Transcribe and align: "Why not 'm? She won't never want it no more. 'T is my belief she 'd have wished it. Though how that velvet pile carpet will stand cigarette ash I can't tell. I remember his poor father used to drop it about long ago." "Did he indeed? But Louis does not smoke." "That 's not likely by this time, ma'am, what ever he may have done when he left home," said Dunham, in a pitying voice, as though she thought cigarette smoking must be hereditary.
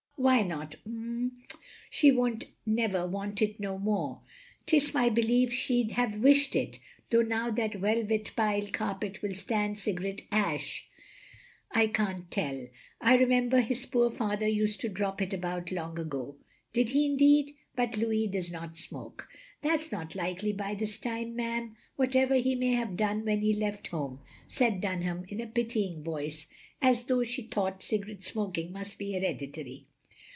"Why 0.21 0.43
not 0.43 0.75
'm? 0.85 1.31
She 1.89 2.11
won't 2.11 2.43
never 2.63 3.07
want 3.07 3.41
it 3.41 3.59
no 3.59 3.79
more. 3.79 4.21
'T 4.67 4.77
is 4.77 4.93
my 4.93 5.09
belief 5.09 5.51
she 5.51 5.83
'd 5.83 5.93
have 5.93 6.19
wished 6.19 6.55
it. 6.55 6.77
Though 7.09 7.27
how 7.27 7.49
that 7.49 7.73
velvet 7.73 8.29
pile 8.35 8.67
carpet 8.71 9.23
will 9.23 9.33
stand 9.33 9.79
cigarette 9.79 10.21
ash 10.31 10.87
I 11.71 11.87
can't 11.87 12.29
tell. 12.29 12.67
I 13.01 13.15
remember 13.15 13.61
his 13.61 13.87
poor 13.87 14.11
father 14.11 14.45
used 14.47 14.79
to 14.81 14.89
drop 14.89 15.23
it 15.23 15.33
about 15.33 15.71
long 15.71 15.97
ago." 15.97 16.35
"Did 16.73 16.89
he 16.89 17.07
indeed? 17.07 17.55
But 17.75 17.97
Louis 17.97 18.27
does 18.27 18.51
not 18.51 18.77
smoke." 18.77 19.27
"That 19.63 19.81
's 19.81 19.91
not 19.91 20.13
likely 20.13 20.53
by 20.53 20.75
this 20.75 20.99
time, 20.99 21.35
ma'am, 21.35 21.75
what 21.95 22.15
ever 22.15 22.35
he 22.35 22.53
may 22.53 22.73
have 22.73 22.95
done 22.95 23.25
when 23.25 23.41
he 23.41 23.53
left 23.55 23.87
home," 23.87 24.19
said 24.47 24.81
Dunham, 24.81 25.25
in 25.29 25.41
a 25.41 25.47
pitying 25.47 26.03
voice, 26.03 26.45
as 26.79 27.05
though 27.05 27.23
she 27.23 27.41
thought 27.41 27.81
cigarette 27.81 28.23
smoking 28.23 28.71
must 28.71 28.99
be 28.99 29.13
hereditary. 29.13 29.87